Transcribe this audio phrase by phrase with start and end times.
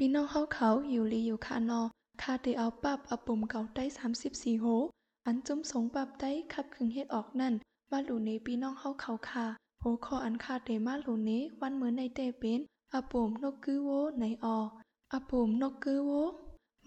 [0.00, 1.82] พี่น้องเฮาเขาอยู่ลีอยู่คานอ
[2.22, 3.84] คาเตเอาปับอปุ่มเก่าได้
[4.22, 4.66] 34โห
[5.26, 7.54] อันจุ้มสงปับได้ขับขึงเฮ็ดออกนั่น
[7.90, 9.46] มาหลูเนพี่น้องเฮาเขาค่ะ
[9.80, 11.30] โหคออันคาเตมาหลูเน
[11.60, 12.60] วันเหมือนในเตเป็น
[12.94, 13.88] อปุ่มนกกือโว
[14.20, 14.58] ในออ
[15.12, 16.10] อปุ่มนกกือโว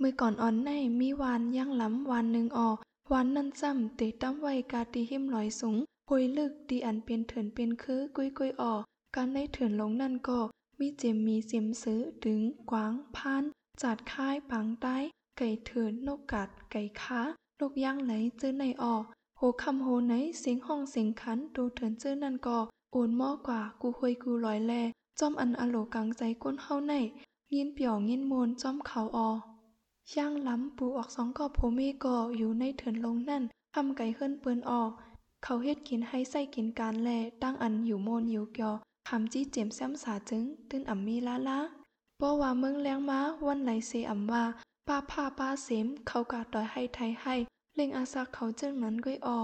[0.01, 0.69] มือก่อนอ่อนใน
[0.99, 2.69] มีวานย่างล้ำวานหนึ่งออ
[3.11, 5.75] วานนั่นซ้ำเตตั้มไว้กาตีหิมลอยสูง
[6.09, 8.73] หวยลึกดีอันเป็นเถินเป็นคือกุยกุยออ
[9.15, 10.39] การได้เถินลงนั่นก็
[10.81, 12.41] มีเจมมีเสียมซื้อดึง
[12.71, 13.43] กวางพาน
[13.81, 14.97] จัดค่ายปังใต้
[15.37, 17.21] ไก่เถินนกกัดไก่ค้า
[17.59, 18.95] นกย่างไหลเจอในออ
[19.37, 22.57] โหคำโหไหนเสียงห้องเสียงขันดูเถินเจอนั่นก็
[22.91, 24.73] โอนมอกว่ากูหวยกูลอยแล
[25.19, 26.93] จอมอันอโลกังใจก้นเฮาใน
[27.53, 29.19] ยินเปี่ยวยินมนจอมเขาอ
[30.11, 33.43] อย่าง ล้ำปูออกสองกอบโพเมก่ออยู่ในเถินลงนั่น
[33.75, 34.91] ทำไก่เฮิรนเปิ้นออก
[35.43, 37.09] เขาเฮ็ดกินให้ใส่กินการแล
[37.41, 38.71] ตั้งอันอยู่โมนอยู่เกี่ย
[39.09, 41.59] คำจี้เจ็มแซมสาจึงตื้นอ่ำมีละละ
[42.19, 44.43] ป้อว่าเมืองแรงมาวันไหลเซอ่ำว่า
[44.87, 47.35] ป้าผ้าป้าเสมเขากาดอยให้ไทยให้
[47.75, 49.39] เล่งอาซักเขาจึงนั้นก้อยออ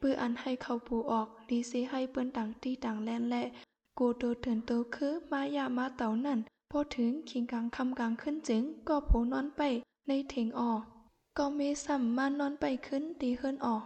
[0.00, 3.42] ปื้ออันให้เขาปูออกดีเซให้เปิ้นต่างที่ต่างแลนและ
[3.98, 6.38] กูโตเถินโตคือมายามาเต่านั่น
[6.70, 9.62] พอถึงคิงกลางคำกลางขึ้นจึงก็โผนอนไป
[10.08, 10.82] ในเถงออก
[11.38, 13.84] ก็เมสัมมานอนไปขึ้นดีเฮิรนออก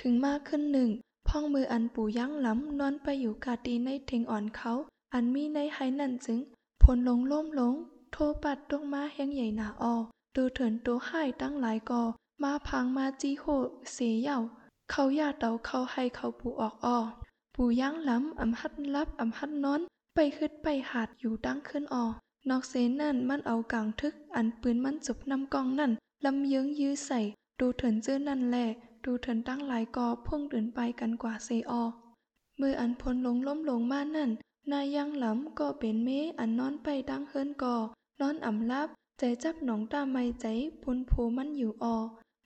[0.00, 0.90] ถึงมากขึ้นหนึ่ง
[1.34, 4.72] พ่องมืออันปู่ยั้งล้ำนอนไปอยู่กาตีในเถงอ่อนเขา
[5.14, 6.38] อันมีในไหนั่นจึง
[6.82, 7.74] ผลลงล่มลง
[8.12, 9.94] โทปัดตกมาแห้งใหญ่หนาออ
[10.34, 12.02] ดูเถินตัวให้ตั้งหลายกอ
[12.42, 13.44] มาพังมาจีโห
[13.92, 14.38] เสียเย่า
[14.90, 16.98] เขาอยากเตาเขาให้เขาปูออกออ
[17.54, 19.80] ปู่ย่างล้ำอำหัดลับอำหัดนอน
[20.14, 22.06] ไปขึ้นไปหาดอยู่ตั้งขึ้นออ
[22.48, 25.92] นอกเซนั่นมันเอากลางทึก อันปืนมันจุบนำกองนั่น
[26.24, 27.20] ลำเยื้องยื้อใส่
[27.60, 28.66] ดูเถินเจื้อนั่นแหละ
[29.04, 31.84] ดูเถินตั้งหลายกอพุ่งเดินไปกันกว่าเซออ
[32.60, 34.30] มืออันพลลงล้มลงมานั่น
[34.70, 36.08] นายยังหลำก็เป็นเม
[36.38, 37.76] อันนอนไปดังเฮิรนกอ
[38.20, 40.46] นอนอ่ำลับ ใจจับหนองตาไม่ใจ
[40.82, 41.96] พุนโพมันอยู่ออ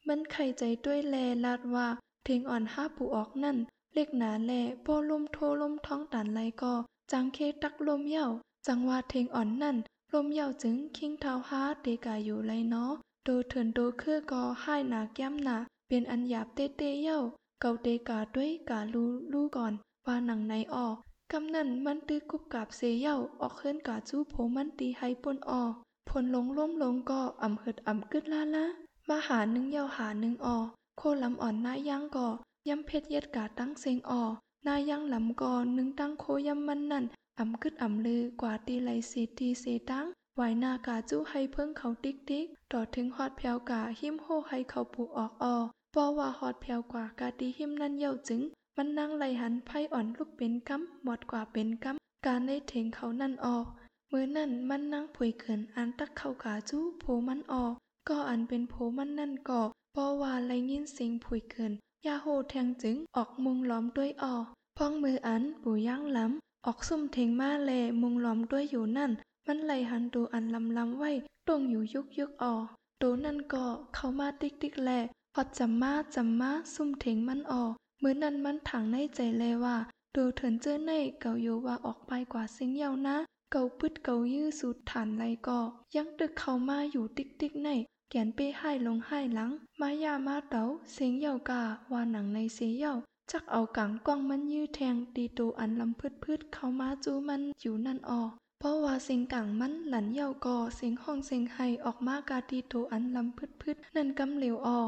[0.08, 1.86] มันไข่ใจด้วยแลลาดว่า
[2.24, 3.56] เทงอ่อนห้าปูออกนั่น
[3.94, 4.52] เล็กหนาแล
[4.84, 6.74] ป้อลมโทลมท้องตันไหลก็
[7.12, 8.26] จังเคตักลมเย่า
[8.66, 9.76] จังว่าเทงอ่อนนั่น
[10.12, 12.92] ลมเย่าจึงคิงเท้าฮาเดกาอยู่ไรเนาะ
[13.24, 15.56] โดเถินโดคือก็ให้หนาแก้มหนา
[15.88, 17.20] เป็นอันหยาบเตเตเย่า
[17.60, 19.72] เกาเตกาด้วยกาลูลูก่อน
[20.06, 20.96] ว่าหนังในออก
[21.32, 25.62] กำนั่นมันตื้อกุบกาบเซเย่าออกเคลื่อนกาจู้โผมันตีให้ปนออ
[26.08, 28.64] ผลลงล้มลงก็อ่ำเหิดอ่ำกึดลาละ
[29.08, 30.56] มาหาหนึ่งเย่าหาหนึ่งออ
[30.98, 32.28] โคลำอ่อนนาย่างก่อ
[32.68, 34.22] ยำเพชรเย็ดกาตั้งเซงออ
[34.66, 37.04] นาย่างลำก่อหนึ่งตั้งโคยำมันนั่น
[37.38, 40.06] อ่ำกึดอ่ำลือกว่าตีไหลสีตีเสตั้ง
[40.38, 45.56] ไหวหน้ากาจู้ให้เพิ่งเขาติ๊กติ๊กต่อถึงฮอดแผวกาหิมโฮให้เขาปูออกออ
[45.94, 48.40] ปอว่าฮอดแผวกว่ากาตีหิมนั่นเย่าจึง
[48.76, 53.66] มันนั่งไหลหันไพ่อ่อนลูกเป็นกำหมดกว่าเป็นกำการได้เถงเขานั่นออก
[54.12, 57.74] มือนั่นมันนั่งผุยเขินอันตักเข้ากาจู้โผมันออก
[58.08, 59.62] ก็อันเป็นโผมันนั่นก่อ
[59.94, 61.72] ปอว่าไรยินเสียงผุยเขิน
[62.06, 64.34] ยาโฮแทงจึงออกมุงล้อมด้วยออ
[64.76, 67.70] พ้องมืออันปูย่างล้ำออกซุ่มเทงมาแล
[68.00, 69.12] มุงล้อมด้วยอยู่นั่น
[69.46, 71.10] มันไหลหันดูอันลำลำไว้
[71.46, 72.54] ตรงอยู่ยุกยุกออ
[73.02, 73.64] ตัวนั่นก็
[73.94, 74.90] เข้ามาติ๊กติ๊กแหล
[75.34, 79.76] พอจำมาจำมาซุ่มเถงมันออกเมื่อนั้นมันถังในใจแลยว่า
[80.14, 83.16] ดูเถินเจอในเก่าอยู่ว่าออกไปกว่าเสียงเยานะ
[83.52, 85.58] เก่าพึดเก่ายื้อสุดฐานไรก็
[85.96, 87.68] ยังตึกเข้ามาอยู่ติ๊กติ๊กใน
[88.10, 92.92] แกนเป้ให้ลงให้หลัง มายามาเต๋าเสียงเยากาว่าหนังในเสียเยา
[93.30, 104.80] จักเอากังกล้องมันยื้อแทงตีตูอันลำพืดพืดเข้ามาจูมันอยู่นั่นออก เพราะว่าเสียงกังมันหลันเยาก่อ เสียงห้องเสียงไห้ออกมากาตีตูอันลำพืดพืดนั่นกำเหลวออ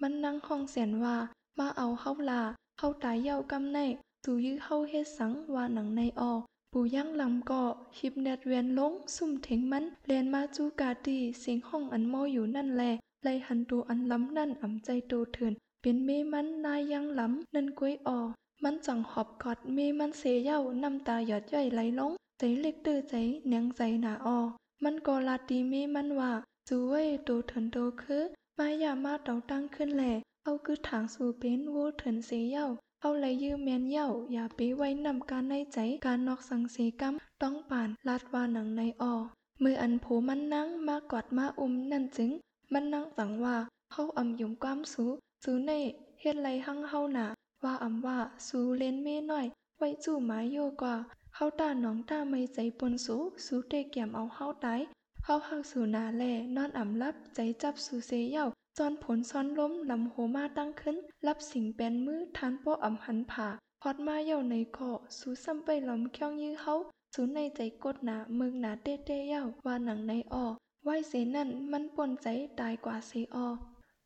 [0.00, 1.16] มันนั่งห้องเสียนว่า
[1.58, 2.42] มาเอาเข้าลา
[2.78, 3.78] เข้าตายเยากำใน
[4.24, 6.32] ตูยื้อเข้าเฮ็ดสังว่าหนังในออ
[6.72, 7.62] ปู่ย่างลำก่อ
[7.98, 12.82] หิบแนดเวียนลง ซุ่มเถงมันเลียนมาจูกาตีเสียงห้องอันโมอยู่นั่นแล
[13.24, 18.18] ไลหันตูอันล้ำนั่นอ่ำใจโตเถื่อนเป็นเมมันนายยังล้ำนั่นก้วยออ
[18.62, 23.14] มันจังหอบกอดเมมันเสยเย้าน้ำตาหยดย่อยไหลลง ใจเล็กตื้อใจ
[23.48, 24.38] เนียงใจหนาออ
[24.84, 26.32] มันก็ลาตีเมมันว่า
[26.68, 28.24] จูเว้ยโตเถินโตคือ
[28.58, 30.12] มายามาเตาตั้งขึ้นแหล่
[30.44, 32.66] เอาคือถางสู่เป็นโวเถินเสียเย้า
[33.00, 39.14] เอาไหลยืมแมนเย้าอย่าไปไว้นำการในใจการนอกสังเสกรรมต้องป่านลาดว่าหนังในออ
[39.62, 42.30] มืออันโผมันนั่งมากอดมาอุ้มนั่นจึง
[42.72, 43.56] มันนั่งสั่งว่า
[43.92, 45.04] เขาอ่ำยุ่มความสู
[45.44, 45.72] สูใน
[46.20, 47.26] เฮ็ดไรหั่งเฮาหนา
[47.64, 49.46] ว่าอ่ำว่าสูเล่นเม่น้อย
[49.78, 50.94] ไว้จู่หมาโยกว่า
[51.38, 54.80] เฮาตาหนองตาไม่ใจปนสูสูเตแก้มเอาเฮาตาย
[55.24, 56.22] เฮาหักสูนาแล
[56.56, 58.46] นอนอ่ำลับใจจับสูเซเย่า
[58.78, 60.96] จอนผลซ้อนล้มลำโหมาตั้งขึ้น
[61.26, 63.48] รับสิ่งแปนมือทานโปอ่ำหันผ่า
[63.80, 66.74] พอดมาเย่าในเกาะสูซ้ำไปลอมเคียงยื้อเฮา
[67.14, 70.52] สูในใจกดหนาเมืองหนาเต้เต้เย่าว่าหนังในออว
[70.84, 72.26] ไว้เสนั่นมันปวนใจ
[72.60, 73.48] ตายกว่าเสออ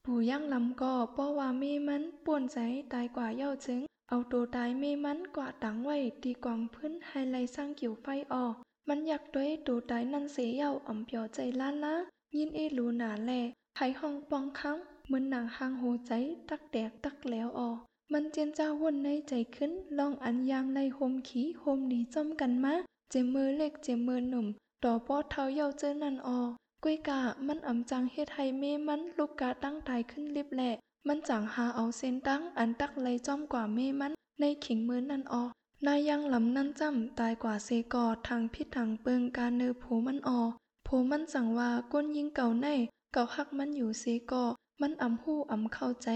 [0.04, 2.58] ปู่ย่างลำก็ป้อว่าเมมันปวนใจ
[2.92, 3.80] ตายกว่าเย้าจึง
[4.12, 8.46] เอาตัวตายเมมันกว่าตังไว้ตีกวางพื้นให้ไลสร้างเกี่ยวไฟออ
[8.88, 11.94] มันอยากด้วยตัวตายนั่นเสียเยาอ่ำเปียวใจล้านละ
[12.36, 13.30] ยินเอลูหนาแล
[13.74, 16.12] ไผห้องปองค้งเหมือนหนังหางโหใจ
[16.48, 17.70] ตักแดกตักแล้วออ
[18.12, 22.74] มันเจียนเจ้าวนในใจขึ้นลองอันยางในโฮมขีโฮมดีจอมกันมา
[23.10, 24.46] เจมือเล็กเจมือหนุ่ม
[24.84, 26.40] ต่อป้อเท้าเย้าเจอนันออ
[26.84, 30.72] ก้ยกะมันอ่ำจังเฮ็ดให้เมมันลูกกาตั้งตายขึ้นลิบแหละ
[31.08, 35.44] มันจังหาเอาเส้นตั้งอันตักไลยจอมกว่าเมมันในขิงมือนั่นออ
[35.86, 40.40] นายยังลำนั่นจำตายกว่าเซกอดทางพิษทางเปิงการเนือโผมันออ
[40.84, 42.66] โผมันจังว่าก้นยิงเก่าใน
[43.12, 44.44] เก่าฮักมันอยู่เซกอ
[44.80, 46.08] มันอำหู้อำเข้าใจ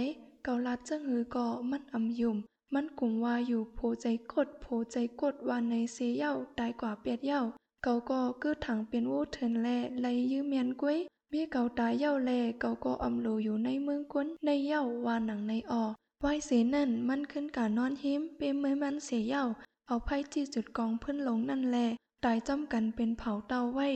[0.45, 2.37] เก่าลัดจังหือก่อมันอำยุ่ม
[2.75, 7.41] มันกลุ่มว่าอยู่โผใจกดโผใจกดว่าในเซเย่าตายกว่าเปียดเย่า
[7.83, 9.69] เก่าก็กือถังเป็นวูเถินแล
[10.01, 10.99] ไลยื้อเมียนกุ้ย
[11.37, 15.85] มีเกาตายเย่าแลเกาก็อำโลอยู่ในเมืองก้นในเย่าว่าหนังในออ
[16.21, 19.45] ไว้เสนั่นมันขึ้นกานอนหิมเปเมื่อมันเสียเย่า
[19.87, 21.77] เอาไพ่จี้จุดกองเพื่อนลงนั่นแล
[22.25, 23.89] ตายจ้อมกันเป็นเผาเตาไว้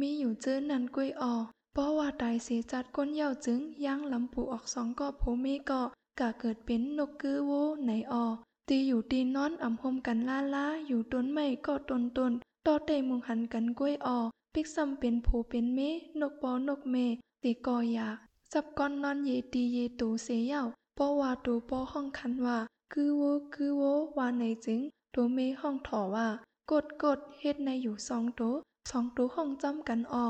[0.00, 1.34] มีอยู่เจอนันกุ้ยออ
[1.72, 5.82] เพราะว่าตายเสียจัดก้นเย่าจึงย่างลำปูออกสองก็โพเมก็
[6.20, 7.50] กะเกิดเป็นนกกือโว
[7.86, 8.24] ในออ
[8.68, 12.32] ตีอยู่ตีนอนอ่ำหมกันล่าล่าอยู่ต้นไม้ก็ต้นต้น
[12.66, 14.18] ต่อเตมุงหันกันกล้วยออ
[14.54, 15.80] ปิกซ้ำเป็นผูเป็นเม
[16.20, 16.96] นกปอนกเม
[17.42, 18.16] ตีกอยาก
[18.52, 20.62] จับก้อนนอนเยตีเยตูเสียเย่า
[20.98, 22.58] ปอว่าตูปอห้องคันว่า
[22.92, 23.22] คือโว
[23.54, 23.82] คือโว
[24.16, 24.80] ว่าในจึง
[25.14, 26.28] ตัวเมห้องถอว่า
[26.70, 28.54] กดกดเฮ็ดในอยู่สองตัว
[28.90, 30.26] สองตัวห้องจำกันออ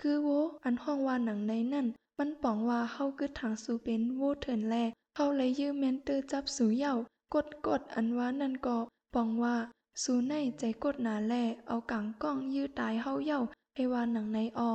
[0.00, 0.28] คือโว
[0.64, 1.86] อันห้องว่าหนังในนั่น
[2.18, 4.74] มันป๋องว่าเฮาคือทางสูเป็นโวเถินแล
[5.16, 6.94] เฮาเลยยื้อแมนเตอร์จับสูเย่า
[7.34, 8.76] กดกดอันว่านั่นก็
[9.14, 9.56] ป๋องว่า
[10.02, 11.34] สูในใจกดหนาแล
[11.66, 13.40] เอากังก้องยื้อตายเฮาเย่า
[13.74, 14.72] ไอวานหนังในออ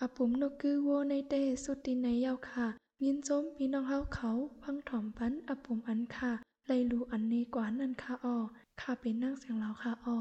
[0.00, 1.34] อาปุ่มนกคือโวในเต
[1.64, 2.66] สุดตินในเย่าค่ะ
[3.04, 4.30] ยินจมพี่น้องเฮาเขา
[4.62, 6.32] พังถ่อมปันอาปุ่มอันค่ะ
[6.66, 8.36] ไลรู้อันนี้กว่านั่นค่ะออ
[8.80, 10.18] ค่ะเป็นนั่งเสียงเราค่ะออ